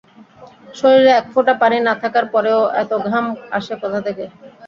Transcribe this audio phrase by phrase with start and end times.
[0.75, 3.25] শরীরে এক ফোঁটা পানি না থাকার পরেও এতো ঘাম
[3.57, 4.25] আসে কোথা থেকে?